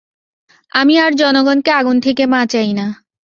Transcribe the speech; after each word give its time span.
আমি 0.71 0.93
আর 0.99 1.11
জনগণকে 1.13 1.71
আগুন 1.71 1.97
থেকে 1.99 2.23
বাঁচাই 2.27 2.71
না। 2.73 2.87